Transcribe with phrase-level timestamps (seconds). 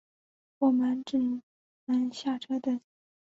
[0.57, 1.43] 我们只
[1.85, 2.81] 能下车等